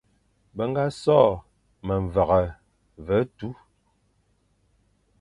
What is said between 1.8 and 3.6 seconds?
memveghe ve tu,